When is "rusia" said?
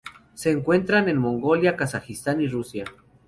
2.47-2.85